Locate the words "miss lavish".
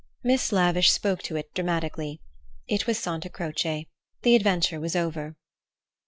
0.23-0.89